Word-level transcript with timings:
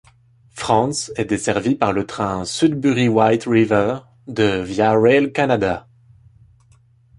Franz 0.55 1.11
est 1.15 1.25
desservie 1.25 1.75
par 1.75 1.93
le 1.93 2.07
train 2.07 2.43
Sudbury-White 2.43 3.43
River 3.45 3.97
de 4.27 4.59
Via 4.59 4.93
Rail 4.97 5.31
Canada. 5.31 5.87